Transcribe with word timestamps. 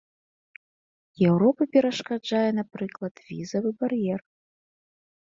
Еўропы 1.27 1.63
перашкаджае, 1.77 2.43
напрыклад, 2.63 3.15
візавы 3.31 3.69
бар'ер. 3.81 4.19